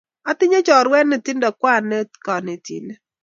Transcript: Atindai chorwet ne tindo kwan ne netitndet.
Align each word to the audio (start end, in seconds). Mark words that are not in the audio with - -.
Atindai 0.29 0.61
chorwet 0.67 1.05
ne 1.07 1.17
tindo 1.25 1.49
kwan 1.59 1.83
ne 1.89 1.97
netitndet. 2.43 2.99